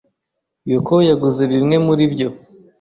[0.71, 2.29] Yoko yaguze bimwe muri byo.